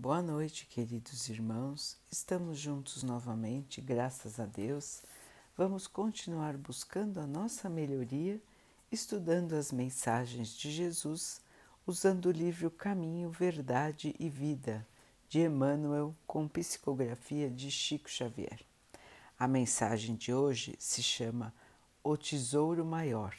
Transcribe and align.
Boa 0.00 0.22
noite, 0.22 0.64
queridos 0.64 1.28
irmãos. 1.28 1.98
Estamos 2.10 2.58
juntos 2.58 3.02
novamente, 3.02 3.82
graças 3.82 4.40
a 4.40 4.46
Deus. 4.46 5.02
Vamos 5.54 5.86
continuar 5.86 6.56
buscando 6.56 7.20
a 7.20 7.26
nossa 7.26 7.68
melhoria, 7.68 8.40
estudando 8.90 9.52
as 9.52 9.70
mensagens 9.70 10.56
de 10.56 10.70
Jesus, 10.70 11.42
usando 11.86 12.30
o 12.30 12.32
livro 12.32 12.70
Caminho, 12.70 13.28
Verdade 13.28 14.16
e 14.18 14.30
Vida, 14.30 14.88
de 15.28 15.40
Emmanuel, 15.40 16.16
com 16.26 16.48
psicografia 16.48 17.50
de 17.50 17.70
Chico 17.70 18.08
Xavier. 18.08 18.64
A 19.38 19.46
mensagem 19.46 20.16
de 20.16 20.32
hoje 20.32 20.74
se 20.78 21.02
chama 21.02 21.52
O 22.02 22.16
Tesouro 22.16 22.86
Maior. 22.86 23.36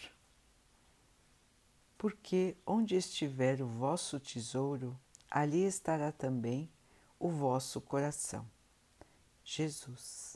Porque 1.97 2.55
onde 2.67 2.95
estiver 2.95 3.63
o 3.63 3.67
vosso 3.67 4.19
tesouro, 4.19 4.95
ali 5.31 5.65
estará 5.65 6.11
também 6.11 6.69
o 7.17 7.29
vosso 7.29 7.79
coração. 7.79 8.45
Jesus, 9.45 10.35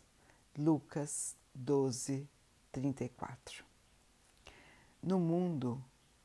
Lucas 0.58 1.36
12, 1.54 2.26
34. 2.72 3.66
No 5.04 5.20
mundo, 5.20 5.84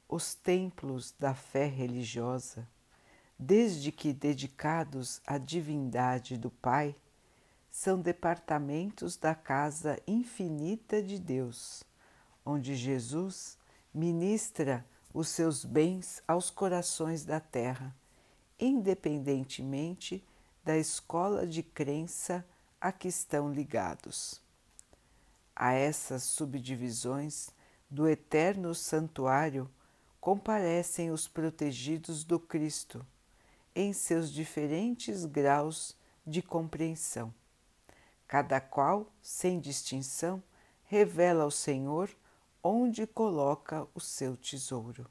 os 0.09 0.35
templos 0.35 1.13
da 1.19 1.35
fé 1.35 1.67
religiosa, 1.67 2.67
desde 3.37 3.91
que 3.91 4.13
dedicados 4.13 5.21
à 5.27 5.37
divindade 5.37 6.39
do 6.39 6.51
Pai, 6.51 6.95
são 7.71 8.01
departamentos 8.01 9.17
da 9.17 9.35
casa 9.35 10.01
infinita 10.07 11.03
de 11.03 11.19
Deus, 11.19 11.83
onde 12.45 12.75
Jesus 12.75 13.59
ministra 13.93 14.85
os 15.13 15.29
seus 15.29 15.65
bens 15.65 16.23
aos 16.27 16.51
corações 16.51 17.25
da 17.25 17.41
terra 17.41 17.95
independentemente 18.61 20.23
da 20.63 20.77
escola 20.77 21.47
de 21.47 21.63
crença 21.63 22.45
a 22.81 22.93
que 22.93 23.09
estão 23.09 23.53
ligados. 23.53 24.41
A 25.57 25.73
essas 25.73 26.23
subdivisões 26.23 27.51
do 27.91 28.09
eterno 28.09 28.75
santuário 28.75 29.71
comparecem 30.21 31.11
os 31.11 31.27
protegidos 31.27 32.23
do 32.25 32.39
Cristo 32.39 33.05
em 33.75 33.93
seus 33.93 34.31
diferentes 34.31 35.25
graus 35.25 35.97
de 36.27 36.43
compreensão. 36.43 37.33
Cada 38.27 38.61
qual, 38.61 39.13
sem 39.23 39.59
distinção, 39.59 40.43
revela 40.85 41.45
ao 41.45 41.51
Senhor 41.51 42.11
onde 42.63 43.07
coloca 43.07 43.87
o 43.95 44.01
seu 44.01 44.37
tesouro. 44.37 45.07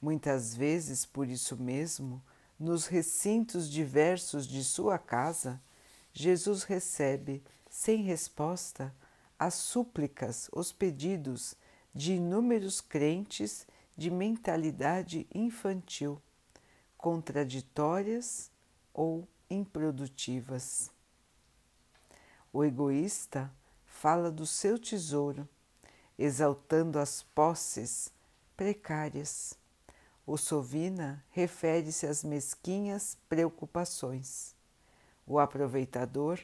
Muitas 0.00 0.54
vezes, 0.54 1.06
por 1.06 1.28
isso 1.28 1.56
mesmo, 1.56 2.22
nos 2.58 2.86
recintos 2.86 3.68
diversos 3.68 4.46
de 4.46 4.62
sua 4.62 4.98
casa, 4.98 5.60
Jesus 6.12 6.62
recebe, 6.62 7.42
sem 7.68 8.02
resposta, 8.02 8.94
as 9.38 9.54
súplicas, 9.54 10.48
os 10.52 10.72
pedidos 10.72 11.56
de 11.94 12.14
inúmeros 12.14 12.80
crentes 12.80 13.66
de 13.96 14.10
mentalidade 14.10 15.26
infantil, 15.34 16.20
contraditórias 16.96 18.50
ou 18.92 19.28
improdutivas. 19.50 20.90
O 22.52 22.64
egoísta 22.64 23.52
fala 23.84 24.30
do 24.30 24.46
seu 24.46 24.78
tesouro, 24.78 25.48
exaltando 26.16 26.98
as 26.98 27.22
posses 27.22 28.12
precárias 28.56 29.58
o 30.26 30.38
Sovina 30.38 31.22
refere-se 31.30 32.06
às 32.06 32.24
mesquinhas 32.24 33.16
preocupações. 33.28 34.54
O 35.26 35.38
aproveitador 35.38 36.40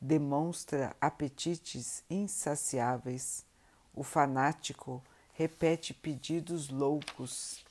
demonstra 0.00 0.94
apetites 1.00 2.04
insaciáveis. 2.08 3.44
O 3.92 4.04
fanático 4.04 5.02
repete 5.32 5.92
pedidos 5.92 6.68
loucos. 6.68 7.64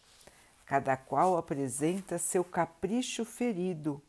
Cada 0.66 0.98
qual 0.98 1.38
apresenta 1.38 2.18
seu 2.18 2.44
capricho 2.44 3.24
ferido 3.24 4.02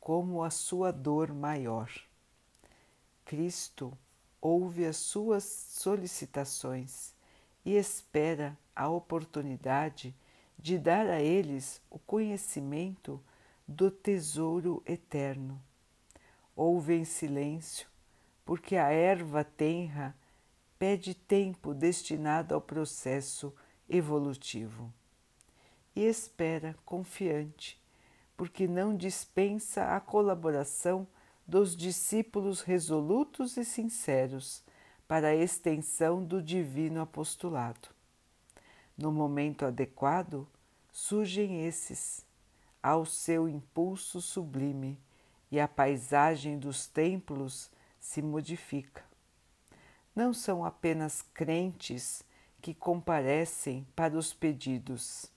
como 0.00 0.42
a 0.42 0.50
sua 0.50 0.90
dor 0.90 1.32
maior. 1.32 1.90
Cristo 3.24 3.96
ouve 4.40 4.86
as 4.86 4.96
suas 4.96 5.44
solicitações 5.44 7.14
e 7.64 7.76
espera 7.76 8.58
a 8.74 8.88
oportunidade 8.88 10.14
de 10.60 10.78
dar 10.78 11.06
a 11.06 11.20
eles 11.20 11.80
o 11.88 11.98
conhecimento 11.98 13.22
do 13.66 13.90
tesouro 13.90 14.82
eterno. 14.84 15.60
Ouve 16.54 16.94
em 16.94 17.04
silêncio, 17.04 17.88
porque 18.44 18.76
a 18.76 18.90
erva 18.90 19.42
tenra 19.42 20.14
pede 20.78 21.14
tempo 21.14 21.72
destinado 21.72 22.54
ao 22.54 22.60
processo 22.60 23.54
evolutivo. 23.88 24.92
E 25.96 26.04
espera 26.04 26.76
confiante, 26.84 27.80
porque 28.36 28.68
não 28.68 28.94
dispensa 28.94 29.96
a 29.96 30.00
colaboração 30.00 31.06
dos 31.46 31.74
discípulos 31.74 32.60
resolutos 32.60 33.56
e 33.56 33.64
sinceros 33.64 34.62
para 35.08 35.28
a 35.28 35.34
extensão 35.34 36.22
do 36.22 36.42
divino 36.42 37.00
apostolado. 37.00 37.99
No 39.00 39.10
momento 39.10 39.64
adequado, 39.64 40.46
surgem 40.92 41.64
esses, 41.64 42.26
ao 42.82 43.06
seu 43.06 43.48
impulso 43.48 44.20
sublime, 44.20 45.00
e 45.50 45.58
a 45.58 45.66
paisagem 45.66 46.58
dos 46.58 46.86
templos 46.86 47.70
se 47.98 48.20
modifica. 48.20 49.02
Não 50.14 50.34
são 50.34 50.66
apenas 50.66 51.22
crentes 51.22 52.22
que 52.60 52.74
comparecem 52.74 53.86
para 53.96 54.18
os 54.18 54.34
pedidos, 54.34 55.32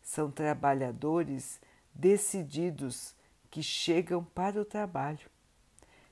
são 0.00 0.30
trabalhadores 0.30 1.60
decididos 1.92 3.14
que 3.50 3.62
chegam 3.62 4.24
para 4.24 4.58
o 4.58 4.64
trabalho, 4.64 5.28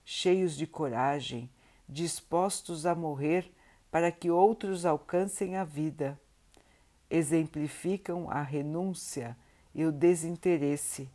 cheios 0.04 0.54
de 0.54 0.66
coragem, 0.66 1.50
dispostos 1.88 2.84
a 2.84 2.94
morrer 2.94 3.50
para 3.90 4.12
que 4.12 4.30
outros 4.30 4.84
alcancem 4.84 5.56
a 5.56 5.64
vida 5.64 6.20
exemplificam 7.10 8.30
a 8.30 8.42
renúncia 8.42 9.36
e 9.74 9.84
o 9.84 9.92
desinteresse, 9.92 11.08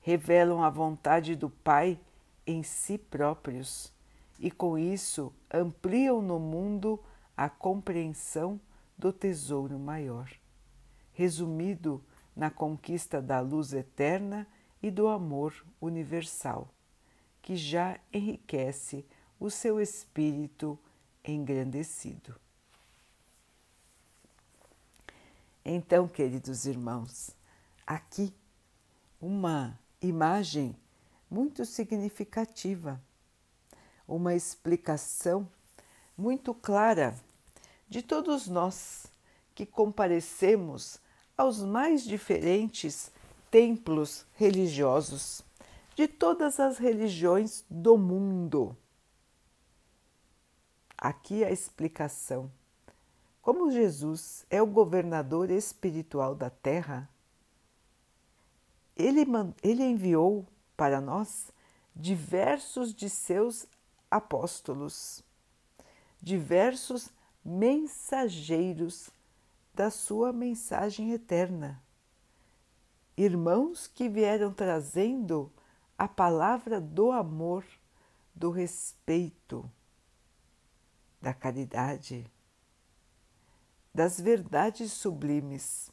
revelam 0.00 0.62
a 0.62 0.70
vontade 0.70 1.36
do 1.36 1.50
Pai 1.50 1.98
em 2.46 2.62
si 2.62 2.96
próprios 2.96 3.92
e, 4.38 4.50
com 4.50 4.78
isso, 4.78 5.32
ampliam 5.52 6.22
no 6.22 6.38
mundo 6.38 6.98
a 7.36 7.48
compreensão 7.48 8.60
do 8.96 9.12
tesouro 9.12 9.78
maior, 9.78 10.30
resumido 11.12 12.02
na 12.34 12.50
conquista 12.50 13.20
da 13.20 13.40
luz 13.40 13.72
eterna 13.72 14.46
e 14.82 14.90
do 14.90 15.08
amor 15.08 15.54
universal, 15.80 16.68
que 17.42 17.56
já 17.56 17.98
enriquece 18.12 19.04
o 19.38 19.50
seu 19.50 19.80
espírito 19.80 20.78
engrandecido. 21.24 22.34
Então, 25.70 26.08
queridos 26.08 26.64
irmãos, 26.64 27.36
aqui 27.86 28.32
uma 29.20 29.78
imagem 30.00 30.74
muito 31.30 31.66
significativa, 31.66 32.98
uma 34.06 34.34
explicação 34.34 35.46
muito 36.16 36.54
clara 36.54 37.14
de 37.86 38.00
todos 38.00 38.48
nós 38.48 39.12
que 39.54 39.66
comparecemos 39.66 40.98
aos 41.36 41.62
mais 41.62 42.02
diferentes 42.02 43.12
templos 43.50 44.24
religiosos 44.36 45.42
de 45.94 46.08
todas 46.08 46.58
as 46.58 46.78
religiões 46.78 47.62
do 47.68 47.98
mundo. 47.98 48.74
Aqui 50.96 51.44
a 51.44 51.50
explicação 51.50 52.50
como 53.48 53.70
Jesus 53.70 54.44
é 54.50 54.60
o 54.60 54.66
governador 54.66 55.50
espiritual 55.50 56.34
da 56.34 56.50
terra, 56.50 57.08
ele, 58.94 59.24
ele 59.62 59.82
enviou 59.82 60.46
para 60.76 61.00
nós 61.00 61.50
diversos 61.96 62.92
de 62.92 63.08
seus 63.08 63.66
apóstolos, 64.10 65.24
diversos 66.20 67.08
mensageiros 67.42 69.08
da 69.72 69.90
sua 69.90 70.30
mensagem 70.30 71.12
eterna. 71.12 71.82
Irmãos 73.16 73.86
que 73.86 74.10
vieram 74.10 74.52
trazendo 74.52 75.50
a 75.96 76.06
palavra 76.06 76.82
do 76.82 77.10
amor, 77.10 77.64
do 78.34 78.50
respeito, 78.50 79.64
da 81.18 81.32
caridade 81.32 82.30
das 83.98 84.20
verdades 84.20 84.92
sublimes. 84.92 85.90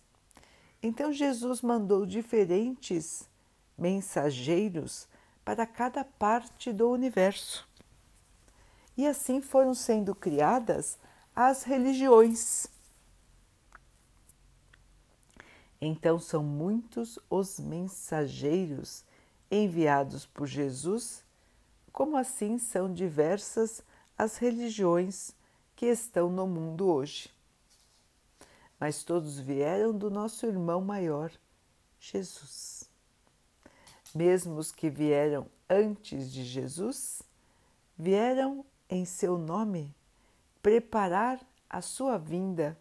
Então 0.84 1.12
Jesus 1.12 1.64
mandou 1.64 2.06
diferentes 2.06 3.28
mensageiros 3.76 5.08
para 5.44 5.66
cada 5.66 6.04
parte 6.04 6.72
do 6.72 6.88
universo. 6.88 7.68
E 8.96 9.08
assim 9.08 9.42
foram 9.42 9.74
sendo 9.74 10.14
criadas 10.14 11.00
as 11.36 11.64
religiões. 11.64 12.68
Então 15.82 16.20
são 16.20 16.44
muitos 16.44 17.18
os 17.28 17.60
mensageiros 17.60 19.04
enviados 19.50 20.28
por 20.28 20.46
Jesus, 20.46 21.24
como 21.92 22.16
assim 22.16 22.60
são 22.60 22.94
diversas 22.94 23.82
as 24.16 24.38
religiões 24.38 25.34
que 25.76 25.88
estão 25.88 26.30
no 26.30 26.46
mundo 26.46 26.88
hoje. 26.88 27.35
Mas 28.86 29.04
todos 29.04 29.40
vieram 29.40 29.98
do 29.98 30.12
nosso 30.12 30.46
irmão 30.46 30.80
maior, 30.80 31.32
Jesus. 32.00 32.88
Mesmo 34.14 34.58
os 34.58 34.72
que 34.72 34.92
vieram 34.92 35.50
antes 35.68 36.32
de 36.32 36.44
Jesus, 36.44 37.24
vieram 37.98 38.64
em 38.88 39.04
seu 39.04 39.40
nome 39.40 39.92
preparar 40.62 41.44
a 41.68 41.82
sua 41.82 42.20
vinda, 42.20 42.80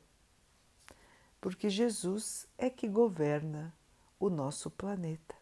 porque 1.40 1.70
Jesus 1.70 2.46
é 2.58 2.68
que 2.68 2.86
governa 2.86 3.74
o 4.20 4.28
nosso 4.28 4.70
planeta. 4.70 5.34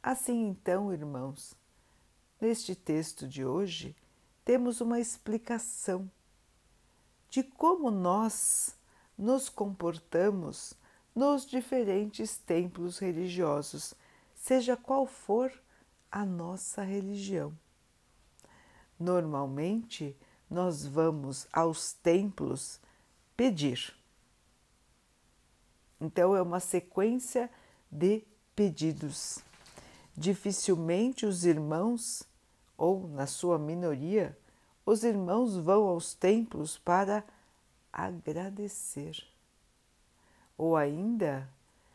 Assim 0.00 0.46
então, 0.46 0.92
irmãos, 0.92 1.52
neste 2.40 2.76
texto 2.76 3.26
de 3.26 3.44
hoje, 3.44 3.96
temos 4.44 4.80
uma 4.80 5.00
explicação 5.00 6.08
de 7.30 7.44
como 7.44 7.90
nós 7.90 8.74
nos 9.16 9.48
comportamos 9.48 10.74
nos 11.14 11.46
diferentes 11.46 12.36
templos 12.36 12.98
religiosos, 12.98 13.94
seja 14.34 14.76
qual 14.76 15.06
for 15.06 15.52
a 16.10 16.24
nossa 16.24 16.82
religião. 16.82 17.56
Normalmente, 18.98 20.16
nós 20.50 20.84
vamos 20.84 21.46
aos 21.52 21.92
templos 21.92 22.80
pedir. 23.36 23.94
Então, 26.00 26.34
é 26.34 26.42
uma 26.42 26.60
sequência 26.60 27.50
de 27.90 28.24
pedidos. 28.56 29.38
Dificilmente 30.16 31.24
os 31.24 31.44
irmãos, 31.44 32.24
ou 32.76 33.06
na 33.08 33.26
sua 33.26 33.58
minoria, 33.58 34.36
os 34.90 35.04
irmãos 35.04 35.56
vão 35.56 35.86
aos 35.86 36.14
templos 36.14 36.76
para 36.76 37.22
agradecer, 37.92 39.24
ou 40.58 40.76
ainda 40.76 41.48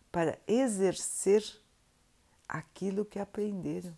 para 0.09 0.39
exercer 0.47 1.43
aquilo 2.47 3.03
que 3.03 3.19
aprenderam. 3.19 3.93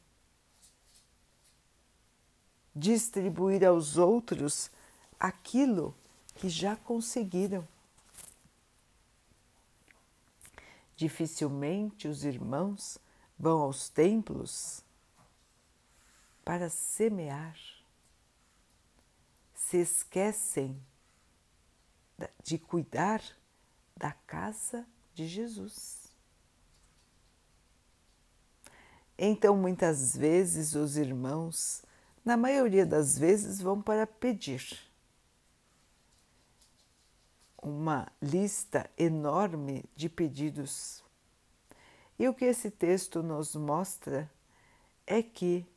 Distribuir 2.76 3.64
aos 3.64 3.98
outros 3.98 4.72
aquilo 5.20 5.94
que 6.34 6.50
já 6.50 6.76
conseguiram. 6.76 7.68
Dificilmente 10.96 12.08
os 12.08 12.24
irmãos 12.24 12.98
vão 13.38 13.62
aos 13.62 13.90
templos 13.90 14.82
para 16.44 16.68
semear 16.68 17.77
se 19.68 19.76
esquecem 19.76 20.82
de 22.42 22.58
cuidar 22.58 23.22
da 23.98 24.14
casa 24.14 24.88
de 25.14 25.28
Jesus. 25.28 26.08
Então, 29.18 29.58
muitas 29.58 30.16
vezes, 30.16 30.74
os 30.74 30.96
irmãos, 30.96 31.84
na 32.24 32.38
maioria 32.38 32.86
das 32.86 33.18
vezes, 33.18 33.60
vão 33.60 33.82
para 33.82 34.08
pedir 34.08 34.90
uma 37.62 38.08
lista 38.22 38.90
enorme 38.98 39.84
de 39.98 40.08
pedidos. 40.08 41.04
E 42.18 42.26
o 42.30 42.34
que 42.34 42.46
esse 42.46 42.72
texto 42.72 43.22
nos 43.22 43.54
mostra 43.54 44.32
é 45.06 45.22
que 45.22 45.68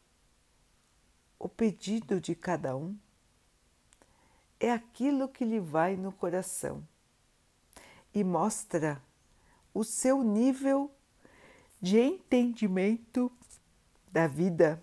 o 1.41 1.49
pedido 1.49 2.21
de 2.21 2.37
cada 2.37 2.77
um 2.77 2.97
é 4.61 4.71
aquilo 4.71 5.27
que 5.27 5.43
lhe 5.43 5.59
vai 5.59 5.97
no 5.97 6.13
coração 6.13 6.87
e 8.15 8.23
mostra 8.23 9.03
o 9.73 9.83
seu 9.83 10.23
nível 10.23 10.91
de 11.81 11.99
entendimento 11.99 13.33
da 14.13 14.27
vida, 14.27 14.83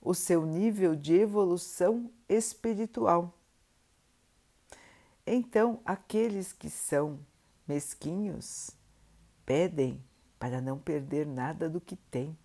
o 0.00 0.14
seu 0.14 0.46
nível 0.46 0.96
de 0.96 1.14
evolução 1.14 2.10
espiritual. 2.26 3.34
Então, 5.26 5.82
aqueles 5.84 6.54
que 6.54 6.70
são 6.70 7.20
mesquinhos 7.66 8.70
pedem 9.44 10.02
para 10.38 10.62
não 10.62 10.78
perder 10.78 11.26
nada 11.26 11.68
do 11.68 11.80
que 11.80 11.96
têm. 11.96 12.38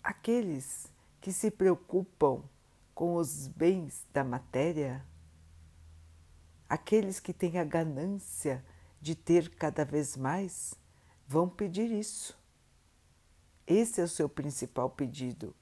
Aqueles 0.00 0.86
que 1.20 1.32
se 1.32 1.50
preocupam 1.50 2.44
com 3.00 3.16
os 3.16 3.48
bens 3.48 4.06
da 4.12 4.22
matéria, 4.22 5.02
aqueles 6.68 7.18
que 7.18 7.32
têm 7.32 7.58
a 7.58 7.64
ganância 7.64 8.62
de 9.00 9.14
ter 9.14 9.56
cada 9.56 9.86
vez 9.86 10.18
mais 10.18 10.74
vão 11.26 11.48
pedir 11.48 11.90
isso. 11.90 12.38
Esse 13.66 14.02
é 14.02 14.04
o 14.04 14.08
seu 14.08 14.28
principal 14.28 14.90
pedido 14.90 15.56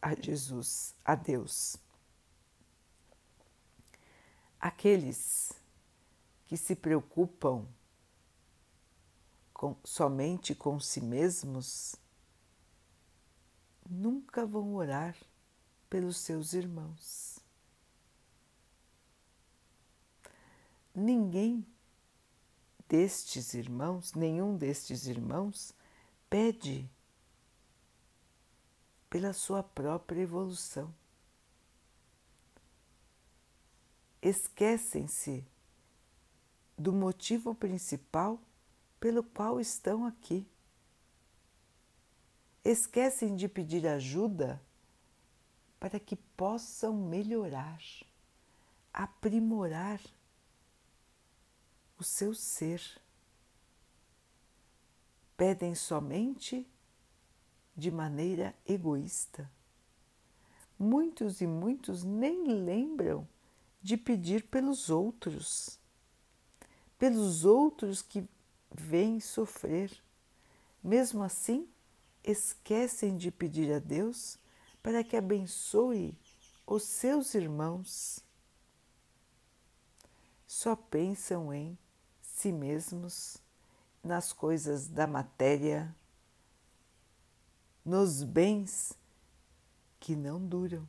a 0.00 0.14
Jesus, 0.14 0.94
a 1.04 1.16
Deus. 1.16 1.76
Aqueles 4.60 5.52
que 6.44 6.56
se 6.56 6.76
preocupam 6.76 7.66
com, 9.52 9.74
somente 9.82 10.54
com 10.54 10.78
si 10.78 11.00
mesmos 11.00 11.96
nunca 13.90 14.46
vão 14.46 14.76
orar 14.76 15.16
pelos 15.88 16.16
seus 16.18 16.52
irmãos. 16.52 17.38
Ninguém 20.94 21.66
destes 22.88 23.54
irmãos, 23.54 24.14
nenhum 24.14 24.56
destes 24.56 25.06
irmãos, 25.06 25.74
pede 26.30 26.88
pela 29.10 29.32
sua 29.32 29.62
própria 29.62 30.22
evolução. 30.22 30.94
Esquecem-se 34.22 35.46
do 36.76 36.92
motivo 36.92 37.54
principal 37.54 38.40
pelo 38.98 39.22
qual 39.22 39.60
estão 39.60 40.04
aqui. 40.04 40.46
Esquecem 42.64 43.36
de 43.36 43.48
pedir 43.48 43.86
ajuda 43.86 44.60
para 45.88 46.00
que 46.00 46.16
possam 46.16 46.96
melhorar, 46.96 47.80
aprimorar 48.92 50.00
o 51.96 52.02
seu 52.02 52.34
ser. 52.34 52.82
Pedem 55.36 55.76
somente 55.76 56.66
de 57.76 57.88
maneira 57.88 58.52
egoísta. 58.66 59.48
Muitos 60.76 61.40
e 61.40 61.46
muitos 61.46 62.02
nem 62.02 62.48
lembram 62.48 63.24
de 63.80 63.96
pedir 63.96 64.42
pelos 64.48 64.90
outros, 64.90 65.78
pelos 66.98 67.44
outros 67.44 68.02
que 68.02 68.28
vêm 68.74 69.20
sofrer. 69.20 69.96
Mesmo 70.82 71.22
assim, 71.22 71.68
esquecem 72.24 73.16
de 73.16 73.30
pedir 73.30 73.72
a 73.72 73.78
Deus 73.78 74.36
para 74.86 75.02
que 75.02 75.16
abençoe 75.16 76.16
os 76.64 76.84
seus 76.84 77.34
irmãos. 77.34 78.20
Só 80.46 80.76
pensam 80.76 81.52
em 81.52 81.76
si 82.22 82.52
mesmos, 82.52 83.38
nas 84.00 84.32
coisas 84.32 84.86
da 84.86 85.04
matéria, 85.04 85.92
nos 87.84 88.22
bens 88.22 88.92
que 89.98 90.14
não 90.14 90.38
duram. 90.38 90.88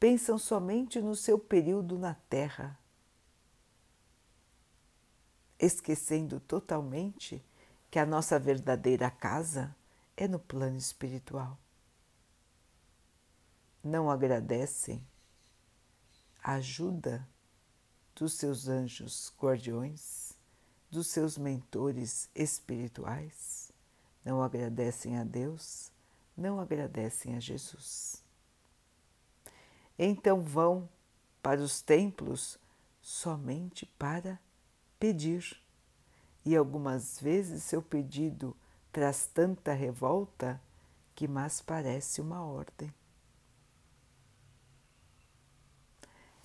Pensam 0.00 0.36
somente 0.36 1.00
no 1.00 1.14
seu 1.14 1.38
período 1.38 1.96
na 1.96 2.14
Terra, 2.28 2.76
esquecendo 5.60 6.40
totalmente 6.40 7.40
que 7.88 8.00
a 8.00 8.04
nossa 8.04 8.36
verdadeira 8.36 9.08
casa 9.08 9.72
é 10.16 10.26
no 10.26 10.38
plano 10.38 10.76
espiritual. 10.76 11.58
Não 13.82 14.10
agradecem 14.10 15.06
a 16.42 16.54
ajuda 16.54 17.28
dos 18.14 18.32
seus 18.34 18.66
anjos 18.66 19.32
guardiões, 19.38 20.32
dos 20.90 21.08
seus 21.08 21.36
mentores 21.36 22.30
espirituais, 22.34 23.70
não 24.24 24.42
agradecem 24.42 25.18
a 25.18 25.24
Deus, 25.24 25.92
não 26.36 26.58
agradecem 26.58 27.36
a 27.36 27.40
Jesus. 27.40 28.24
Então 29.98 30.42
vão 30.42 30.88
para 31.42 31.60
os 31.60 31.80
templos 31.80 32.58
somente 33.00 33.86
para 33.98 34.38
pedir. 34.98 35.60
E 36.44 36.54
algumas 36.56 37.20
vezes 37.20 37.62
seu 37.62 37.82
pedido 37.82 38.56
traz 38.96 39.26
tanta 39.26 39.74
revolta 39.74 40.58
que 41.14 41.28
mais 41.28 41.60
parece 41.60 42.18
uma 42.18 42.42
ordem. 42.42 42.90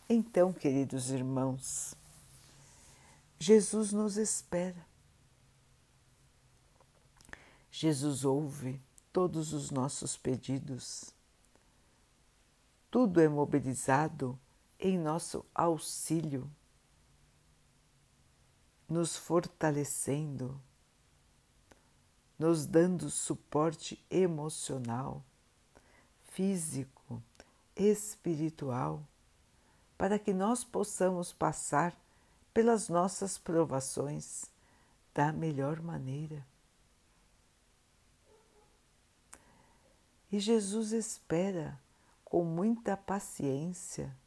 Então, 0.10 0.51
queridos 0.51 1.12
irmãos, 1.12 1.96
Jesus 3.39 3.93
nos 3.93 4.17
espera. 4.17 4.86
Jesus 7.72 8.25
ouve 8.25 8.81
todos 9.13 9.53
os 9.53 9.72
nossos 9.72 10.17
pedidos. 10.17 11.15
Tudo 12.89 13.22
é 13.22 13.29
mobilizado 13.29 14.38
em 14.77 15.00
nosso 15.00 15.46
auxílio, 15.55 16.51
nos 18.89 19.15
fortalecendo, 19.15 20.62
nos 22.42 22.66
dando 22.66 23.08
suporte 23.08 24.04
emocional, 24.10 25.24
físico, 26.32 27.22
espiritual, 27.76 29.08
para 29.96 30.18
que 30.18 30.34
nós 30.34 30.64
possamos 30.64 31.32
passar 31.32 31.96
pelas 32.52 32.90
nossas 32.90 33.38
provações 33.38 34.46
da 35.14 35.32
melhor 35.32 35.84
maneira. 35.84 36.44
E 40.32 40.40
Jesus 40.40 40.94
espera 40.94 41.80
com 42.26 42.44
muita 42.44 42.98
paciência 42.98 44.18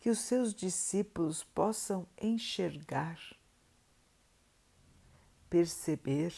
que 0.00 0.10
os 0.10 0.18
seus 0.18 0.52
discípulos 0.52 1.44
possam 1.44 2.08
enxergar, 2.20 3.20
perceber 5.50 6.32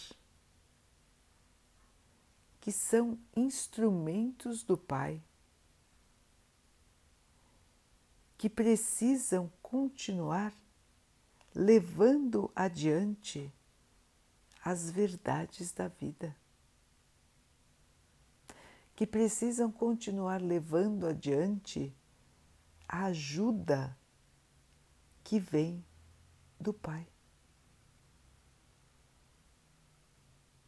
que 2.61 2.73
são 2.73 3.19
instrumentos 3.37 4.63
do 4.63 4.79
Pai, 4.79 5.23
que 8.39 8.49
precisam 8.49 9.53
continuar 9.61 10.55
levando 11.55 12.51
adiante 12.57 13.53
as 14.65 14.91
verdades 14.91 15.73
da 15.73 15.89
vida, 15.89 16.35
que 18.97 19.07
precisam 19.07 19.71
continuar 19.71 20.41
levando 20.41 21.07
adiante 21.07 21.95
a 22.89 23.07
ajuda 23.07 23.97
que 25.23 25.39
vem 25.39 25.85
do 26.61 26.73
Pai. 26.73 27.12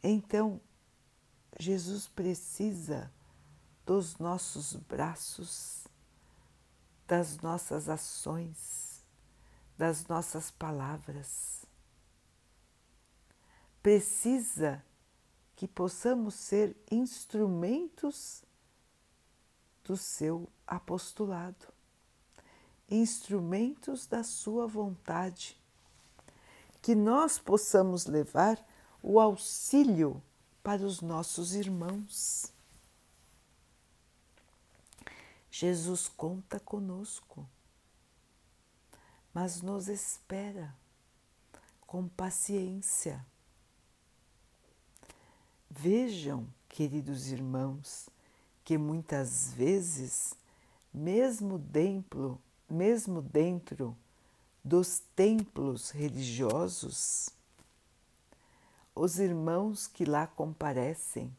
Então, 0.07 0.61
Jesus 1.59 2.07
precisa 2.07 3.11
dos 3.83 4.19
nossos 4.19 4.75
braços, 4.75 5.87
das 7.07 7.39
nossas 7.39 7.89
ações, 7.89 9.03
das 9.75 10.05
nossas 10.05 10.51
palavras. 10.51 11.65
Precisa 13.81 14.83
que 15.55 15.67
possamos 15.67 16.35
ser 16.35 16.75
instrumentos 16.91 18.43
do 19.83 19.97
seu 19.97 20.47
apostolado 20.67 21.73
instrumentos 22.89 24.05
da 24.05 24.23
Sua 24.23 24.67
vontade, 24.67 25.57
que 26.81 26.93
nós 26.93 27.39
possamos 27.39 28.05
levar 28.05 28.63
o 29.07 29.19
auxílio 29.19 30.19
para 30.63 30.81
os 30.81 30.99
nossos 30.99 31.53
irmãos. 31.53 32.51
Jesus 35.51 36.07
conta 36.07 36.59
conosco, 36.59 37.47
mas 39.31 39.61
nos 39.61 39.87
espera 39.87 40.75
com 41.85 42.07
paciência. 42.07 43.23
Vejam, 45.69 46.47
queridos 46.67 47.27
irmãos, 47.27 48.09
que 48.63 48.75
muitas 48.75 49.53
vezes, 49.53 50.33
mesmo 50.91 51.59
dentro 51.59 52.41
mesmo 52.67 53.21
dentro 53.21 53.95
dos 54.63 55.03
templos 55.15 55.91
religiosos, 55.91 57.29
os 58.95 59.19
irmãos 59.19 59.85
que 59.85 60.05
lá 60.05 60.25
comparecem, 60.25 61.35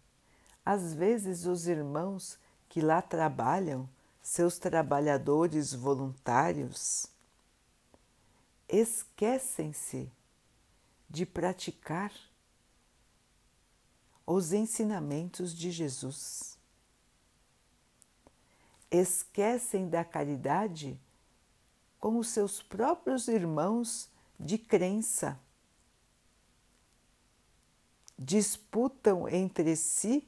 às 0.64 0.92
vezes 0.92 1.46
os 1.46 1.66
irmãos 1.66 2.38
que 2.68 2.80
lá 2.80 3.00
trabalham, 3.00 3.88
seus 4.20 4.58
trabalhadores 4.58 5.72
voluntários, 5.72 7.06
esquecem-se 8.68 10.12
de 11.08 11.24
praticar 11.24 12.12
os 14.26 14.52
ensinamentos 14.52 15.54
de 15.54 15.70
Jesus. 15.70 16.58
Esquecem 18.90 19.88
da 19.88 20.04
caridade 20.04 20.98
com 22.00 22.18
os 22.18 22.28
seus 22.28 22.60
próprios 22.60 23.28
irmãos 23.28 24.10
de 24.38 24.58
crença. 24.58 25.40
Disputam 28.18 29.28
entre 29.28 29.76
si 29.76 30.26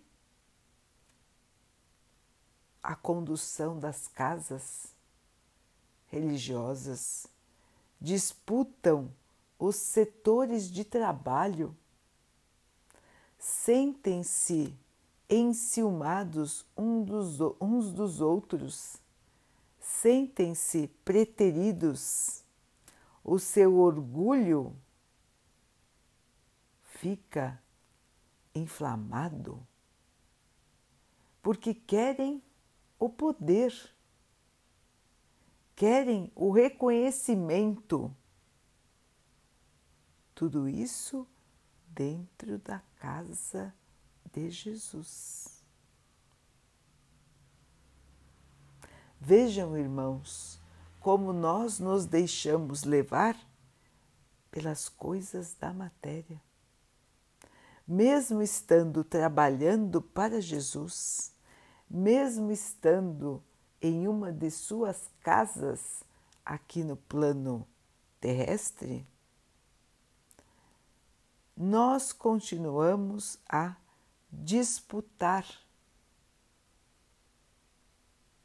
a 2.83 2.95
condução 2.95 3.79
das 3.79 4.07
casas 4.09 4.95
religiosas, 6.07 7.27
disputam 8.01 9.13
os 9.59 9.77
setores 9.77 10.71
de 10.71 10.85
trabalho, 10.85 11.77
sentem-se 13.39 14.75
enciumados 15.29 16.65
uns 16.77 17.93
dos 17.93 18.21
outros 18.21 18.99
sentem-se 19.89 20.89
preteridos, 21.05 22.45
o 23.25 23.39
seu 23.39 23.79
orgulho 23.79 24.77
fica 26.85 27.61
inflamado, 28.59 29.67
porque 31.43 31.73
querem 31.73 32.43
o 32.99 33.09
poder, 33.09 33.73
querem 35.75 36.31
o 36.35 36.51
reconhecimento. 36.51 38.15
Tudo 40.35 40.69
isso 40.69 41.27
dentro 41.89 42.59
da 42.59 42.81
casa 42.97 43.75
de 44.33 44.51
Jesus. 44.51 45.63
Vejam, 49.21 49.77
irmãos, 49.77 50.61
como 51.01 51.33
nós 51.33 51.79
nos 51.79 52.07
deixamos 52.07 52.85
levar 52.85 53.37
pelas 54.51 54.89
coisas 54.89 55.55
da 55.55 55.73
matéria. 55.73 56.41
Mesmo 57.89 58.43
estando 58.43 59.03
trabalhando 59.03 60.03
para 60.03 60.43
Jesus, 60.43 61.33
mesmo 61.89 62.53
estando 62.53 63.43
em 63.81 64.07
uma 64.07 64.31
de 64.31 64.51
suas 64.51 65.11
casas 65.23 66.05
aqui 66.45 66.85
no 66.85 66.97
plano 66.97 67.67
terrestre, 68.21 69.07
nós 71.57 72.13
continuamos 72.13 73.39
a 73.49 73.75
disputar 74.31 75.47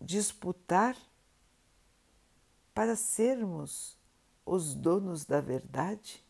disputar 0.03 0.97
para 2.73 2.95
sermos 2.95 3.97
os 4.45 4.75
donos 4.75 5.23
da 5.23 5.39
verdade, 5.39 6.23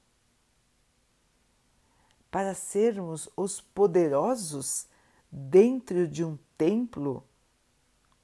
para 2.34 2.56
sermos 2.56 3.30
os 3.38 3.62
poderosos 3.62 4.88
dentro 5.32 6.08
de 6.08 6.24
um 6.24 6.36
templo 6.58 7.24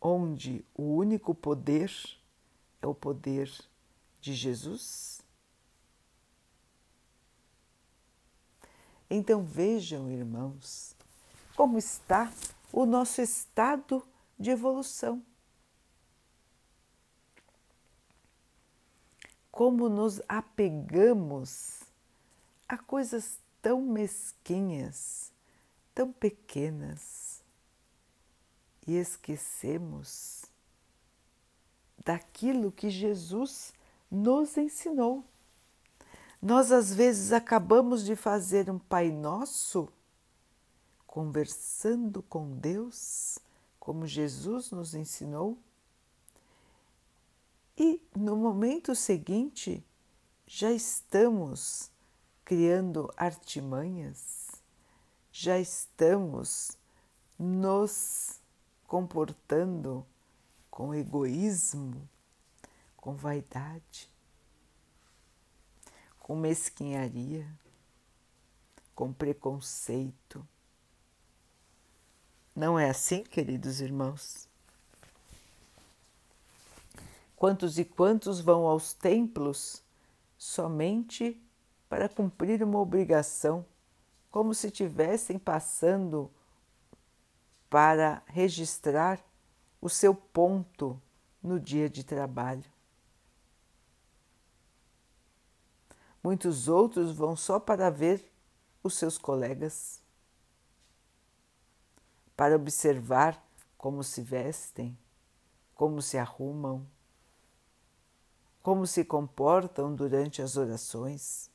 onde 0.02 0.66
o 0.74 0.96
único 0.96 1.36
poder 1.36 1.94
é 2.82 2.88
o 2.88 2.96
poder 2.96 3.54
de 4.20 4.34
Jesus? 4.34 5.22
Então 9.08 9.44
vejam, 9.44 10.10
irmãos, 10.10 10.96
como 11.56 11.78
está 11.78 12.34
o 12.74 12.88
nosso 12.88 13.22
estado 13.22 14.04
de 14.40 14.50
evolução. 14.50 15.24
Como 19.52 19.88
nos 19.88 20.20
apegamos 20.28 21.84
a 22.68 22.76
coisas 22.76 23.38
tão 23.62 23.82
mesquinhas, 23.82 25.32
tão 25.94 26.12
pequenas 26.12 27.44
e 28.88 28.96
esquecemos 28.96 30.46
daquilo 32.04 32.72
que 32.72 32.90
Jesus 32.90 33.74
nos 34.10 34.58
ensinou. 34.58 35.24
Nós 36.42 36.72
às 36.72 36.94
vezes 36.94 37.32
acabamos 37.32 38.04
de 38.06 38.16
fazer 38.16 38.70
um 38.70 38.80
Pai 38.80 39.12
Nosso 39.12 39.90
conversando 41.06 42.22
com 42.24 42.56
Deus, 42.56 43.40
como 43.80 44.08
Jesus 44.08 44.72
nos 44.72 44.94
ensinou, 44.94 45.58
e 47.78 48.02
no 48.16 48.36
momento 48.36 48.94
seguinte 48.94 49.84
já 50.46 50.72
estamos 50.72 51.90
criando 52.50 53.14
artimanhas, 53.16 54.50
já 55.32 55.60
estamos 55.60 56.76
nos 57.38 58.42
comportando 58.88 60.04
com 60.72 60.92
egoísmo, 60.96 62.10
com 62.98 63.16
vaidade, 63.16 64.10
com 66.18 66.36
mesquinharia, 66.36 67.48
com 68.96 69.14
preconceito. 69.14 70.44
Não 72.56 72.80
é 72.80 72.90
assim, 72.90 73.22
queridos 73.22 73.80
irmãos? 73.80 74.50
Quantos 77.36 77.78
e 77.78 77.86
quantos 77.86 78.42
vão 78.42 78.66
aos 78.66 78.92
templos 78.92 79.84
somente 80.36 81.40
para 81.90 82.08
cumprir 82.08 82.64
uma 82.64 82.80
obrigação, 82.80 83.66
como 84.30 84.54
se 84.54 84.70
tivessem 84.70 85.40
passando 85.40 86.32
para 87.68 88.22
registrar 88.28 89.20
o 89.82 89.90
seu 89.90 90.14
ponto 90.14 91.02
no 91.42 91.60
dia 91.60 91.90
de 91.90 92.04
trabalho. 92.04 92.72
Muitos 96.22 96.68
outros 96.68 97.12
vão 97.12 97.36
só 97.36 97.60
para 97.60 97.90
ver 97.90 98.32
os 98.84 98.94
seus 98.94 99.18
colegas, 99.18 100.02
para 102.36 102.56
observar 102.56 103.42
como 103.78 104.04
se 104.04 104.22
vestem, 104.22 104.98
como 105.74 106.02
se 106.02 106.18
arrumam, 106.18 106.86
como 108.62 108.86
se 108.86 109.04
comportam 109.04 109.96
durante 109.96 110.42
as 110.42 110.58
orações. 110.58 111.50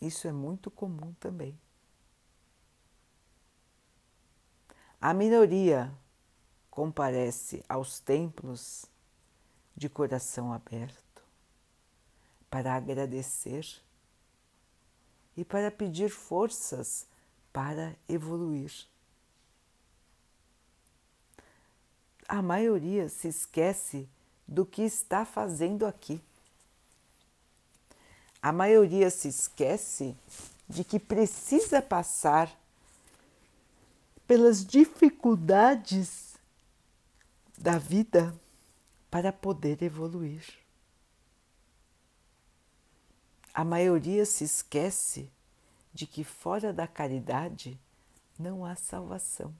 Isso 0.00 0.28
é 0.28 0.32
muito 0.32 0.70
comum 0.70 1.12
também. 1.20 1.58
A 5.00 5.14
minoria 5.14 5.92
comparece 6.70 7.64
aos 7.68 8.00
templos 8.00 8.86
de 9.76 9.88
coração 9.88 10.52
aberto 10.52 11.22
para 12.50 12.74
agradecer 12.74 13.64
e 15.36 15.44
para 15.44 15.70
pedir 15.70 16.08
forças 16.10 17.06
para 17.52 17.96
evoluir. 18.08 18.72
A 22.28 22.42
maioria 22.42 23.08
se 23.08 23.28
esquece 23.28 24.08
do 24.46 24.66
que 24.66 24.82
está 24.82 25.24
fazendo 25.24 25.86
aqui. 25.86 26.20
A 28.40 28.52
maioria 28.52 29.10
se 29.10 29.28
esquece 29.28 30.16
de 30.68 30.84
que 30.84 30.98
precisa 30.98 31.82
passar 31.82 32.56
pelas 34.26 34.64
dificuldades 34.64 36.36
da 37.56 37.78
vida 37.78 38.38
para 39.10 39.32
poder 39.32 39.82
evoluir. 39.82 40.44
A 43.52 43.64
maioria 43.64 44.24
se 44.24 44.44
esquece 44.44 45.28
de 45.92 46.06
que 46.06 46.22
fora 46.22 46.72
da 46.72 46.86
caridade 46.86 47.80
não 48.38 48.64
há 48.64 48.76
salvação. 48.76 49.52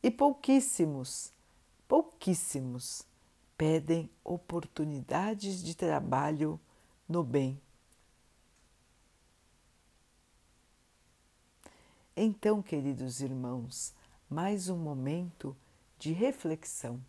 E 0.00 0.10
pouquíssimos, 0.10 1.32
pouquíssimos 1.88 3.04
pedem 3.62 4.10
oportunidades 4.24 5.62
de 5.62 5.76
trabalho 5.76 6.58
no 7.08 7.22
bem 7.22 7.62
Então, 12.16 12.60
queridos 12.60 13.20
irmãos, 13.20 13.94
mais 14.28 14.68
um 14.68 14.76
momento 14.76 15.56
de 15.96 16.12
reflexão. 16.12 17.00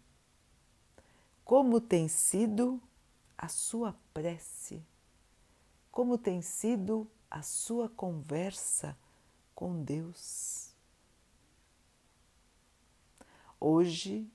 Como 1.43 1.81
tem 1.81 2.07
sido 2.07 2.79
a 3.35 3.47
sua 3.47 3.95
prece? 4.13 4.85
Como 5.91 6.19
tem 6.19 6.39
sido 6.43 7.09
a 7.31 7.41
sua 7.41 7.89
conversa 7.89 8.95
com 9.55 9.83
Deus? 9.83 10.71
Hoje, 13.59 14.29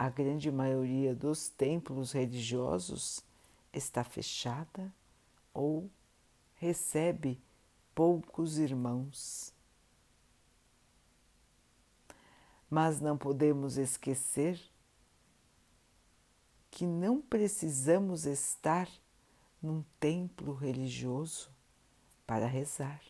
a 0.00 0.08
grande 0.08 0.50
maioria 0.50 1.14
dos 1.14 1.50
templos 1.50 2.12
religiosos 2.12 3.22
está 3.70 4.02
fechada 4.02 4.90
ou 5.52 5.90
recebe 6.54 7.38
poucos 7.94 8.56
irmãos. 8.56 9.52
Mas 12.70 12.98
não 12.98 13.18
podemos 13.18 13.76
esquecer 13.76 14.58
que 16.70 16.86
não 16.86 17.20
precisamos 17.20 18.24
estar 18.24 18.88
num 19.60 19.84
templo 20.00 20.54
religioso 20.54 21.50
para 22.26 22.46
rezar, 22.46 23.02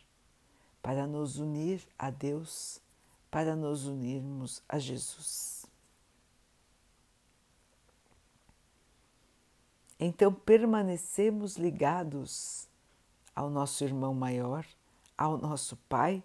para 0.83 1.07
nos 1.07 1.38
unir 1.38 1.87
a 1.96 2.11
Deus, 2.11 2.83
para 3.31 3.55
nos 3.55 3.87
unirmos 3.87 4.61
a 4.68 4.76
Jesus. 4.81 5.60
Então 10.02 10.32
permanecemos 10.32 11.58
ligados 11.58 12.66
ao 13.36 13.50
nosso 13.50 13.84
irmão 13.84 14.14
maior, 14.14 14.66
ao 15.16 15.36
nosso 15.36 15.76
Pai, 15.76 16.24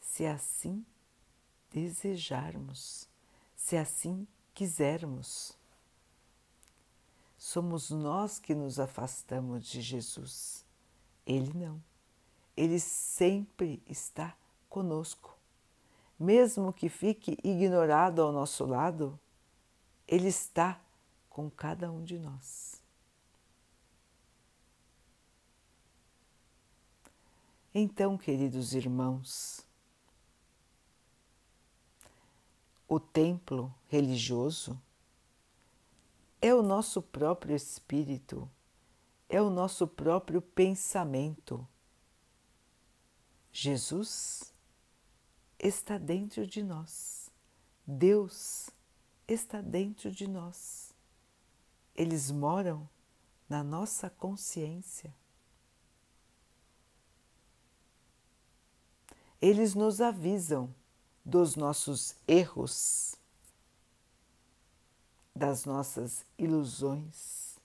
se 0.00 0.24
assim 0.24 0.86
desejarmos, 1.72 3.08
se 3.56 3.76
assim 3.76 4.28
quisermos. 4.54 5.58
Somos 7.36 7.90
nós 7.90 8.38
que 8.38 8.54
nos 8.54 8.78
afastamos 8.78 9.64
de 9.64 9.80
Jesus. 9.80 10.64
Ele 11.26 11.52
não. 11.52 11.82
Ele 12.56 12.78
sempre 12.78 13.82
está 13.88 14.36
conosco. 14.68 15.36
Mesmo 16.16 16.72
que 16.72 16.88
fique 16.88 17.36
ignorado 17.42 18.22
ao 18.22 18.30
nosso 18.30 18.64
lado, 18.64 19.18
Ele 20.06 20.28
está 20.28 20.80
com 21.28 21.50
cada 21.50 21.90
um 21.90 22.04
de 22.04 22.16
nós. 22.16 22.69
Então, 27.72 28.18
queridos 28.18 28.74
irmãos, 28.74 29.64
o 32.88 32.98
templo 32.98 33.72
religioso 33.86 34.76
é 36.42 36.52
o 36.52 36.62
nosso 36.62 37.00
próprio 37.00 37.54
espírito, 37.54 38.50
é 39.28 39.40
o 39.40 39.48
nosso 39.48 39.86
próprio 39.86 40.42
pensamento. 40.42 41.64
Jesus 43.52 44.52
está 45.56 45.96
dentro 45.96 46.44
de 46.44 46.64
nós, 46.64 47.30
Deus 47.86 48.68
está 49.28 49.60
dentro 49.60 50.10
de 50.10 50.26
nós. 50.26 50.92
Eles 51.94 52.32
moram 52.32 52.88
na 53.48 53.62
nossa 53.62 54.10
consciência. 54.10 55.14
Eles 59.40 59.74
nos 59.74 60.00
avisam 60.00 60.74
dos 61.24 61.56
nossos 61.56 62.14
erros, 62.26 63.14
das 65.34 65.64
nossas 65.64 66.24
ilusões, 66.38 67.58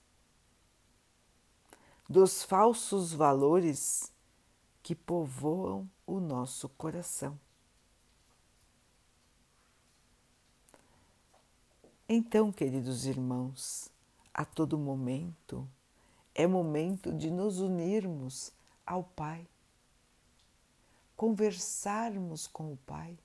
dos 2.08 2.42
falsos 2.42 3.12
valores 3.12 4.12
que 4.82 4.94
povoam 4.94 5.90
o 6.06 6.20
nosso 6.20 6.68
coração. 6.70 7.38
Então, 12.08 12.52
queridos 12.52 13.04
irmãos, 13.04 13.90
a 14.32 14.44
todo 14.44 14.78
momento 14.78 15.68
é 16.32 16.46
momento 16.46 17.12
de 17.12 17.30
nos 17.30 17.58
unirmos 17.58 18.52
ao 18.86 19.02
Pai, 19.02 19.48
conversarmos 21.16 22.46
com 22.46 22.72
o 22.72 22.76
Pai, 22.78 23.18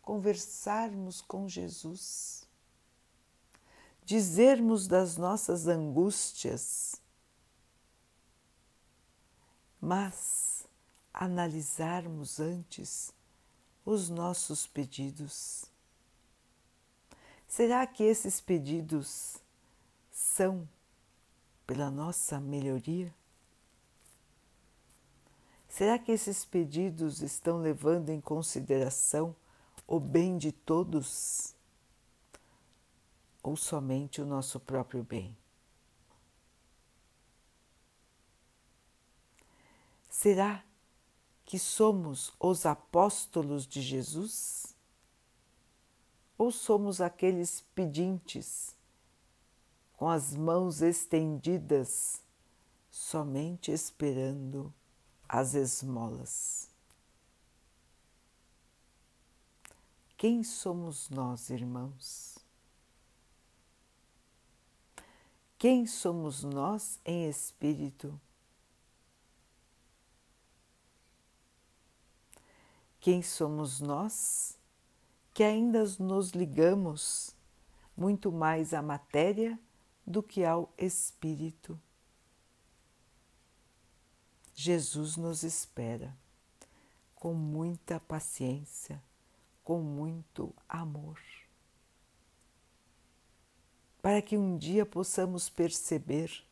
conversarmos 0.00 1.20
com 1.20 1.48
Jesus, 1.48 2.46
dizermos 4.04 4.86
das 4.86 5.16
nossas 5.16 5.66
angústias, 5.66 7.00
mas 9.80 10.66
analisarmos 11.12 12.40
antes 12.40 13.12
os 13.84 14.08
nossos 14.08 14.66
pedidos 14.66 15.70
Será 17.56 17.86
que 17.86 18.02
esses 18.02 18.40
pedidos 18.40 19.36
são 20.10 20.68
pela 21.66 21.90
nossa 21.90 22.40
melhoria? 22.40 23.14
Será 25.76 25.98
que 25.98 26.10
esses 26.10 26.42
pedidos 26.42 27.20
estão 27.20 27.58
levando 27.58 28.08
em 28.08 28.18
consideração 28.18 29.36
o 29.86 30.00
bem 30.00 30.38
de 30.38 30.50
todos 30.50 31.54
ou 33.42 33.58
somente 33.58 34.22
o 34.22 34.24
nosso 34.24 34.58
próprio 34.58 35.04
bem? 35.04 35.36
Será 40.08 40.64
que 41.44 41.58
somos 41.58 42.32
os 42.40 42.64
apóstolos 42.64 43.66
de 43.66 43.82
Jesus? 43.82 44.74
Ou 46.38 46.50
somos 46.50 47.02
aqueles 47.02 47.60
pedintes 47.74 48.74
com 49.92 50.08
as 50.08 50.34
mãos 50.34 50.80
estendidas, 50.80 52.22
somente 52.90 53.70
esperando 53.70 54.72
as 55.28 55.54
esmolas? 55.54 56.68
Quem 60.16 60.42
somos 60.42 61.10
nós, 61.10 61.50
irmãos? 61.50 62.38
Quem 65.58 65.86
somos 65.86 66.42
nós 66.42 66.98
em 67.04 67.28
espírito? 67.28 68.18
Quem 73.00 73.22
somos 73.22 73.80
nós 73.80 74.56
que 75.36 75.42
ainda 75.42 75.84
nos 75.98 76.30
ligamos 76.30 77.36
muito 77.94 78.32
mais 78.32 78.72
à 78.72 78.80
matéria 78.80 79.58
do 80.06 80.22
que 80.22 80.42
ao 80.42 80.72
espírito. 80.78 81.78
Jesus 84.58 85.18
nos 85.18 85.42
espera 85.42 86.16
com 87.14 87.34
muita 87.34 88.00
paciência, 88.00 89.02
com 89.62 89.82
muito 89.82 90.50
amor, 90.66 91.20
para 94.00 94.22
que 94.22 94.34
um 94.34 94.56
dia 94.56 94.86
possamos 94.86 95.50
perceber 95.50 96.42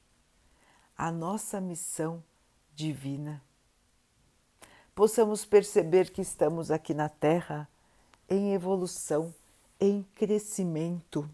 a 0.98 1.10
nossa 1.10 1.62
missão 1.62 2.22
divina, 2.74 3.42
possamos 4.94 5.46
perceber 5.46 6.10
que 6.10 6.20
estamos 6.20 6.70
aqui 6.70 6.92
na 6.92 7.08
Terra 7.08 7.66
em 8.28 8.52
evolução, 8.52 9.34
em 9.80 10.02
crescimento. 10.14 11.28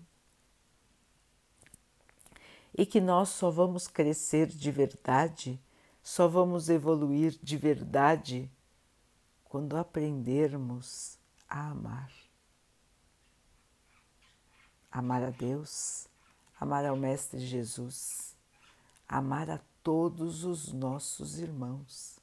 E 2.72 2.86
que 2.86 3.00
nós 3.00 3.30
só 3.30 3.50
vamos 3.50 3.88
crescer 3.88 4.46
de 4.46 4.70
verdade, 4.70 5.60
só 6.10 6.26
vamos 6.26 6.68
evoluir 6.68 7.38
de 7.40 7.56
verdade 7.56 8.50
quando 9.44 9.76
aprendermos 9.76 11.16
a 11.48 11.68
amar. 11.68 12.10
Amar 14.90 15.22
a 15.22 15.30
Deus, 15.30 16.08
amar 16.58 16.84
ao 16.84 16.96
Mestre 16.96 17.38
Jesus, 17.38 18.34
amar 19.08 19.48
a 19.50 19.60
todos 19.84 20.42
os 20.42 20.72
nossos 20.72 21.38
irmãos, 21.38 22.18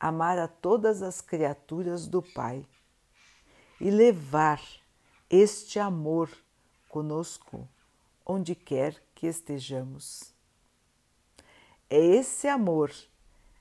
amar 0.00 0.38
a 0.38 0.48
todas 0.48 1.02
as 1.02 1.20
criaturas 1.20 2.06
do 2.06 2.22
Pai 2.22 2.66
e 3.78 3.90
levar 3.90 4.62
este 5.28 5.78
amor 5.78 6.30
conosco 6.88 7.68
onde 8.24 8.54
quer 8.54 8.98
que 9.14 9.26
estejamos. 9.26 10.33
É 11.94 12.04
esse 12.04 12.48
amor 12.48 12.92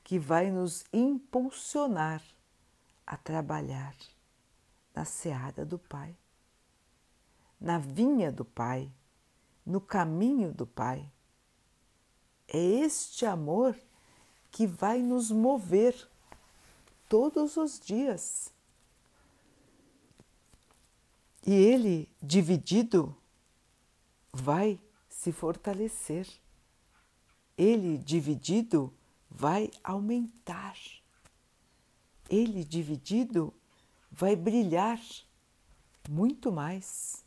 que 0.04 0.18
vai 0.18 0.50
nos 0.50 0.86
impulsionar 0.92 2.20
a 3.06 3.16
trabalhar 3.16 3.96
na 4.92 5.06
seara 5.06 5.64
do 5.64 5.78
Pai, 5.78 6.18
na 7.62 7.78
vinha 7.78 8.32
do 8.32 8.44
Pai, 8.44 8.92
no 9.64 9.80
caminho 9.80 10.52
do 10.52 10.66
Pai. 10.66 11.08
É 12.48 12.58
este 12.58 13.24
amor 13.24 13.80
que 14.50 14.66
vai 14.66 15.00
nos 15.04 15.30
mover 15.30 15.96
todos 17.08 17.56
os 17.56 17.80
dias 17.80 18.52
e 21.46 21.54
ele, 21.54 22.10
dividido, 22.20 23.16
vai 24.32 24.82
se 25.08 25.32
fortalecer. 25.32 26.28
Ele, 27.58 27.98
dividido, 27.98 28.94
vai 29.30 29.70
aumentar. 29.84 30.76
Ele, 32.30 32.64
dividido, 32.64 33.54
vai 34.12 34.36
brilhar 34.36 35.00
muito 36.10 36.52
mais. 36.52 37.24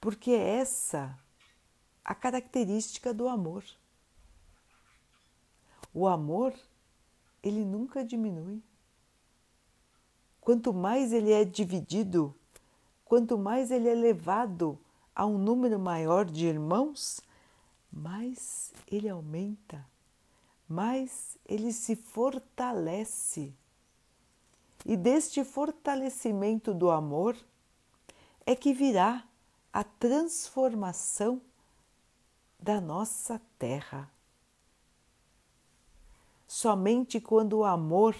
Porque 0.00 0.30
é 0.30 0.58
essa 0.58 1.18
a 2.04 2.14
característica 2.14 3.14
do 3.14 3.28
amor. 3.28 3.64
O 5.94 6.08
amor, 6.08 6.54
ele 7.42 7.64
nunca 7.64 8.04
diminui. 8.04 8.62
Quanto 10.40 10.72
mais 10.72 11.12
ele 11.12 11.30
é 11.30 11.44
dividido, 11.44 12.34
quanto 13.04 13.38
mais 13.38 13.70
ele 13.70 13.88
é 13.88 13.94
levado 13.94 14.78
a 15.14 15.24
um 15.24 15.38
número 15.38 15.78
maior 15.78 16.24
de 16.24 16.46
irmãos, 16.46 17.20
mais 17.92 18.72
ele 18.90 19.08
aumenta, 19.08 19.86
mais 20.66 21.36
ele 21.44 21.72
se 21.72 21.94
fortalece. 21.94 23.54
E 24.86 24.96
deste 24.96 25.44
fortalecimento 25.44 26.72
do 26.72 26.90
amor 26.90 27.36
é 28.46 28.56
que 28.56 28.72
virá 28.72 29.24
a 29.72 29.84
transformação 29.84 31.40
da 32.58 32.80
nossa 32.80 33.40
terra. 33.58 34.10
Somente 36.48 37.20
quando 37.20 37.58
o 37.58 37.64
amor 37.64 38.16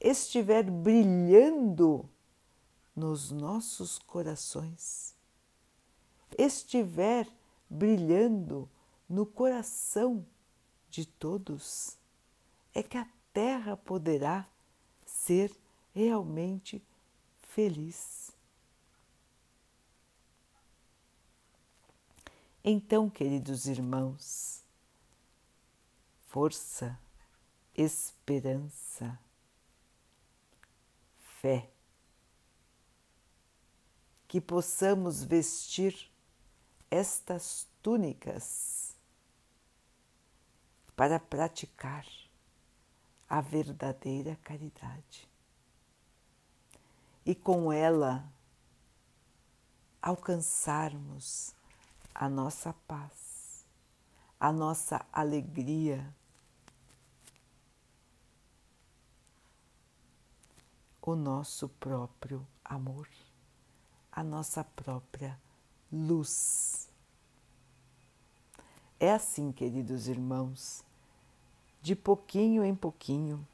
estiver 0.00 0.70
brilhando 0.70 2.08
nos 2.94 3.30
nossos 3.30 3.98
corações, 3.98 5.14
estiver 6.38 7.28
brilhando 7.68 8.68
no 9.08 9.24
coração 9.24 10.26
de 10.88 11.06
todos, 11.06 11.96
é 12.74 12.82
que 12.82 12.98
a 12.98 13.06
Terra 13.32 13.76
poderá 13.76 14.48
ser 15.04 15.54
realmente 15.94 16.82
feliz. 17.40 18.32
Então, 22.62 23.08
queridos 23.08 23.66
irmãos, 23.66 24.64
força, 26.26 26.98
esperança, 27.74 29.18
fé. 31.40 31.70
Que 34.26 34.40
possamos 34.40 35.22
vestir 35.22 36.10
estas 36.90 37.68
túnicas 37.82 38.85
para 40.96 41.20
praticar 41.20 42.06
a 43.28 43.40
verdadeira 43.42 44.34
caridade. 44.42 45.28
E 47.24 47.34
com 47.34 47.70
ela 47.70 48.24
alcançarmos 50.00 51.54
a 52.14 52.28
nossa 52.28 52.72
paz, 52.88 53.66
a 54.40 54.50
nossa 54.50 55.04
alegria, 55.12 56.14
o 61.02 61.14
nosso 61.14 61.68
próprio 61.68 62.46
amor, 62.64 63.08
a 64.10 64.22
nossa 64.22 64.64
própria 64.64 65.38
luz. 65.92 66.88
É 68.98 69.12
assim, 69.12 69.52
queridos 69.52 70.08
irmãos, 70.08 70.85
de 71.86 71.94
pouquinho 71.94 72.64
em 72.64 72.74
pouquinho, 72.74 73.46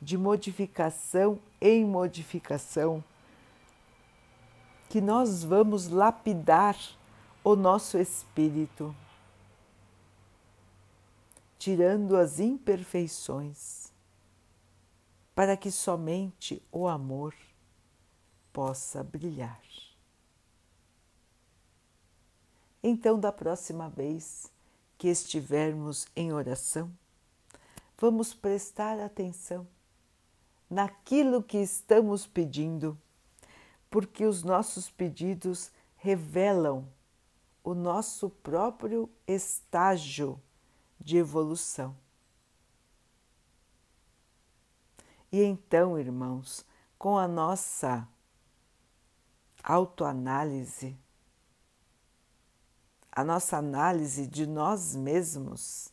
de 0.00 0.16
modificação 0.16 1.38
em 1.60 1.84
modificação, 1.84 3.04
que 4.88 4.98
nós 4.98 5.44
vamos 5.44 5.86
lapidar 5.86 6.74
o 7.44 7.54
nosso 7.54 7.98
espírito, 7.98 8.96
tirando 11.58 12.16
as 12.16 12.40
imperfeições, 12.40 13.92
para 15.34 15.54
que 15.54 15.70
somente 15.70 16.62
o 16.72 16.88
amor 16.88 17.34
possa 18.54 19.04
brilhar. 19.04 19.60
Então, 22.82 23.20
da 23.20 23.30
próxima 23.30 23.90
vez 23.90 24.50
que 24.96 25.08
estivermos 25.08 26.06
em 26.16 26.32
oração, 26.32 26.90
vamos 28.00 28.32
prestar 28.32 28.98
atenção 28.98 29.68
naquilo 30.70 31.42
que 31.42 31.58
estamos 31.58 32.26
pedindo, 32.26 32.98
porque 33.90 34.24
os 34.24 34.42
nossos 34.42 34.90
pedidos 34.90 35.70
revelam 35.96 36.88
o 37.62 37.74
nosso 37.74 38.30
próprio 38.30 39.10
estágio 39.26 40.40
de 40.98 41.18
evolução. 41.18 41.94
E 45.30 45.42
então, 45.42 45.98
irmãos, 45.98 46.64
com 46.98 47.18
a 47.18 47.28
nossa 47.28 48.08
autoanálise, 49.62 50.96
a 53.12 53.22
nossa 53.22 53.58
análise 53.58 54.26
de 54.26 54.46
nós 54.46 54.96
mesmos, 54.96 55.92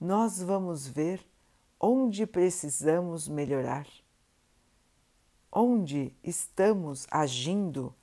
nós 0.00 0.40
vamos 0.40 0.86
ver 0.86 1.24
onde 1.80 2.26
precisamos 2.26 3.28
melhorar, 3.28 3.86
onde 5.50 6.14
estamos 6.22 7.06
agindo 7.10 7.94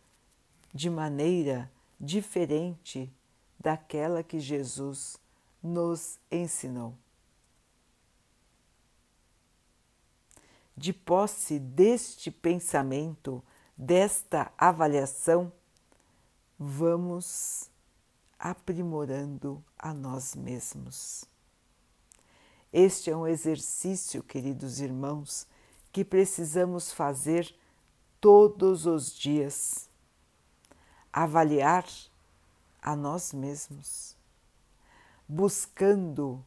de 0.73 0.89
maneira 0.89 1.71
diferente 1.99 3.11
daquela 3.59 4.21
que 4.21 4.39
Jesus 4.39 5.17
nos 5.63 6.19
ensinou. 6.29 6.93
De 10.77 10.91
posse 10.91 11.57
deste 11.57 12.29
pensamento, 12.29 13.41
desta 13.77 14.51
avaliação, 14.57 15.51
vamos 16.59 17.69
aprimorando 18.37 19.63
a 19.79 19.93
nós 19.93 20.35
mesmos. 20.35 21.25
Este 22.77 23.09
é 23.09 23.15
um 23.15 23.25
exercício, 23.25 24.21
queridos 24.21 24.81
irmãos, 24.81 25.47
que 25.93 26.03
precisamos 26.03 26.91
fazer 26.91 27.55
todos 28.19 28.85
os 28.85 29.15
dias. 29.15 29.89
Avaliar 31.13 31.85
a 32.81 32.93
nós 32.93 33.31
mesmos, 33.31 34.17
buscando 35.25 36.43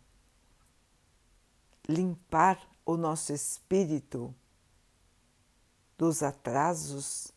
limpar 1.88 2.60
o 2.84 2.94
nosso 2.98 3.32
espírito 3.32 4.34
dos 5.96 6.22
atrasos, 6.22 7.32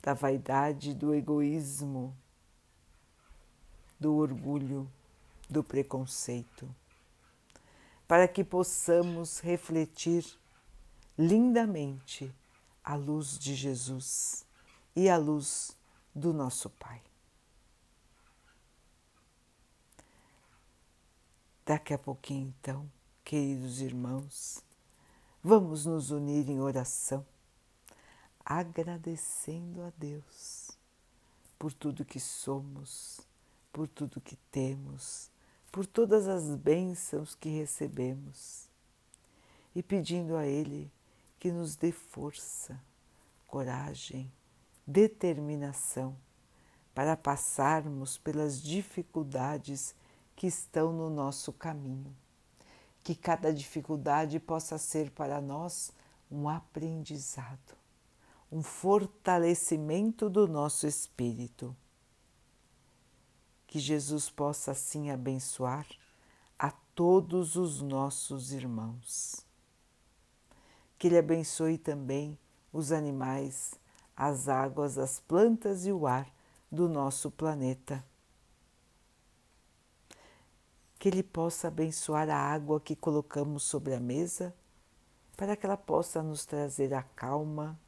da 0.00 0.14
vaidade, 0.14 0.94
do 0.94 1.12
egoísmo, 1.12 2.16
do 3.98 4.14
orgulho, 4.14 4.88
do 5.50 5.64
preconceito, 5.64 6.72
para 8.08 8.26
que 8.26 8.42
possamos 8.42 9.38
refletir 9.40 10.24
lindamente 11.16 12.34
a 12.82 12.94
luz 12.94 13.38
de 13.38 13.54
Jesus 13.54 14.46
e 14.96 15.10
a 15.10 15.18
luz 15.18 15.76
do 16.14 16.32
nosso 16.32 16.70
Pai. 16.70 17.02
Daqui 21.66 21.92
a 21.92 21.98
pouquinho, 21.98 22.54
então, 22.58 22.90
queridos 23.22 23.82
irmãos, 23.82 24.64
vamos 25.44 25.84
nos 25.84 26.10
unir 26.10 26.48
em 26.48 26.60
oração, 26.60 27.26
agradecendo 28.42 29.82
a 29.82 29.92
Deus 29.98 30.70
por 31.58 31.74
tudo 31.74 32.06
que 32.06 32.18
somos, 32.18 33.20
por 33.70 33.86
tudo 33.86 34.18
que 34.18 34.36
temos, 34.50 35.30
por 35.70 35.86
todas 35.86 36.28
as 36.28 36.54
bênçãos 36.54 37.34
que 37.34 37.48
recebemos 37.48 38.68
e 39.74 39.82
pedindo 39.82 40.36
a 40.36 40.46
Ele 40.46 40.90
que 41.38 41.52
nos 41.52 41.76
dê 41.76 41.92
força, 41.92 42.80
coragem, 43.46 44.32
determinação 44.86 46.16
para 46.94 47.16
passarmos 47.16 48.18
pelas 48.18 48.60
dificuldades 48.60 49.94
que 50.34 50.46
estão 50.46 50.92
no 50.92 51.08
nosso 51.08 51.52
caminho. 51.52 52.12
Que 53.04 53.14
cada 53.14 53.52
dificuldade 53.52 54.40
possa 54.40 54.78
ser 54.78 55.10
para 55.10 55.40
nós 55.40 55.92
um 56.30 56.48
aprendizado, 56.48 57.76
um 58.50 58.62
fortalecimento 58.62 60.28
do 60.28 60.48
nosso 60.48 60.86
espírito. 60.86 61.76
Que 63.68 63.78
Jesus 63.78 64.28
possa 64.28 64.72
assim 64.72 65.12
abençoar 65.12 65.86
a 66.58 66.72
todos 66.96 67.54
os 67.54 67.80
nossos 67.80 68.50
irmãos. 68.52 69.46
Que 70.98 71.06
Ele 71.06 71.18
abençoe 71.18 71.78
também 71.78 72.36
os 72.72 72.90
animais 72.90 73.78
as 74.18 74.48
águas, 74.48 74.98
as 74.98 75.20
plantas 75.20 75.86
e 75.86 75.92
o 75.92 76.08
ar 76.08 76.28
do 76.72 76.88
nosso 76.88 77.30
planeta. 77.30 78.04
Que 80.98 81.08
Ele 81.08 81.22
possa 81.22 81.68
abençoar 81.68 82.28
a 82.28 82.36
água 82.36 82.80
que 82.80 82.96
colocamos 82.96 83.62
sobre 83.62 83.94
a 83.94 84.00
mesa, 84.00 84.52
para 85.36 85.56
que 85.56 85.64
ela 85.64 85.76
possa 85.76 86.20
nos 86.20 86.44
trazer 86.44 86.92
a 86.92 87.04
calma 87.04 87.78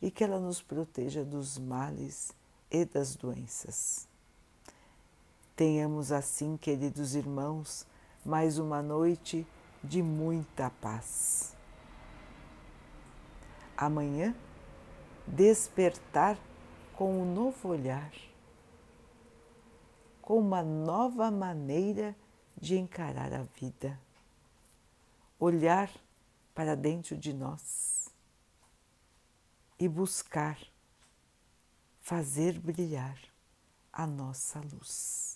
e 0.00 0.10
que 0.10 0.24
ela 0.24 0.40
nos 0.40 0.62
proteja 0.62 1.22
dos 1.22 1.58
males 1.58 2.32
e 2.70 2.86
das 2.86 3.14
doenças. 3.14 4.08
Tenhamos 5.56 6.12
assim, 6.12 6.58
queridos 6.58 7.14
irmãos, 7.14 7.86
mais 8.22 8.58
uma 8.58 8.82
noite 8.82 9.46
de 9.82 10.02
muita 10.02 10.68
paz. 10.68 11.56
Amanhã 13.74 14.36
despertar 15.26 16.38
com 16.94 17.22
um 17.22 17.34
novo 17.34 17.70
olhar, 17.70 18.12
com 20.20 20.38
uma 20.38 20.62
nova 20.62 21.30
maneira 21.30 22.14
de 22.54 22.76
encarar 22.76 23.32
a 23.32 23.44
vida. 23.58 23.98
Olhar 25.40 25.90
para 26.54 26.76
dentro 26.76 27.16
de 27.16 27.32
nós 27.32 28.10
e 29.78 29.88
buscar 29.88 30.58
fazer 32.02 32.60
brilhar 32.60 33.18
a 33.90 34.06
nossa 34.06 34.60
luz. 34.60 35.35